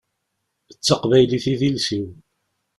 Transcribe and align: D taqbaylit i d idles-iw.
D 0.73 0.77
taqbaylit 0.85 1.45
i 1.51 1.53
d 1.59 1.61
idles-iw. 1.67 2.07